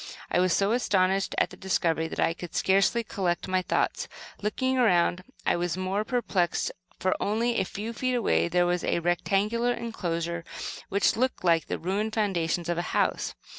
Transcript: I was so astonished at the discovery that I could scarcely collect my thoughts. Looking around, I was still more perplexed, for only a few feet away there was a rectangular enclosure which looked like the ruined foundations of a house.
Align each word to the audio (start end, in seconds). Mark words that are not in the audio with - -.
I 0.31 0.39
was 0.39 0.51
so 0.51 0.71
astonished 0.71 1.35
at 1.37 1.51
the 1.51 1.55
discovery 1.55 2.07
that 2.07 2.19
I 2.19 2.33
could 2.33 2.55
scarcely 2.55 3.03
collect 3.03 3.47
my 3.47 3.61
thoughts. 3.61 4.07
Looking 4.41 4.79
around, 4.79 5.23
I 5.45 5.55
was 5.55 5.73
still 5.73 5.83
more 5.83 6.03
perplexed, 6.03 6.71
for 6.97 7.13
only 7.21 7.59
a 7.59 7.63
few 7.65 7.93
feet 7.93 8.15
away 8.15 8.47
there 8.47 8.65
was 8.65 8.83
a 8.83 8.97
rectangular 8.97 9.73
enclosure 9.73 10.43
which 10.89 11.15
looked 11.15 11.43
like 11.43 11.67
the 11.67 11.77
ruined 11.77 12.15
foundations 12.15 12.67
of 12.67 12.79
a 12.79 12.93
house. 12.97 13.35